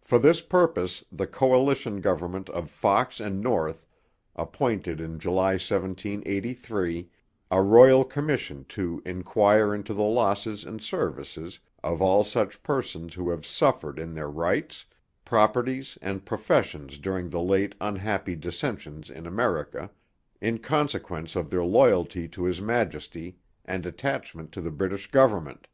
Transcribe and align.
For 0.00 0.18
this 0.18 0.40
purpose 0.40 1.04
the 1.12 1.26
Coalition 1.26 2.00
Government 2.00 2.48
of 2.48 2.70
Fox 2.70 3.20
and 3.20 3.42
North 3.42 3.84
appointed 4.34 5.02
in 5.02 5.18
July 5.18 5.56
1783 5.60 7.10
a 7.50 7.60
royal 7.62 8.02
commission 8.02 8.64
'to 8.70 9.02
inquire 9.04 9.74
into 9.74 9.92
the 9.92 10.02
losses 10.02 10.64
and 10.64 10.80
services 10.80 11.58
of 11.84 12.00
all 12.00 12.24
such 12.24 12.62
persons 12.62 13.12
who 13.12 13.28
have 13.28 13.44
suffered 13.44 13.98
in 13.98 14.14
their 14.14 14.30
rights, 14.30 14.86
properties, 15.26 15.98
and 16.00 16.24
professions 16.24 16.96
during 16.96 17.28
the 17.28 17.42
late 17.42 17.74
unhappy 17.82 18.34
dissensions 18.36 19.10
in 19.10 19.26
America, 19.26 19.90
in 20.40 20.56
consequence 20.56 21.36
of 21.36 21.50
their 21.50 21.66
loyalty 21.66 22.26
to 22.28 22.44
His 22.44 22.62
Majesty 22.62 23.36
and 23.66 23.84
attachment 23.84 24.52
to 24.52 24.62
the 24.62 24.70
British 24.70 25.10
Government.' 25.10 25.68